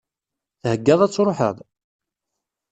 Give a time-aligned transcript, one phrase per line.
[0.61, 1.57] Theggaḍ ad tṛuḥeḍ?